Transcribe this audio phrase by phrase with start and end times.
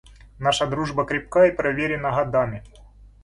[0.39, 2.63] Наша дружба крепка и проверена годами.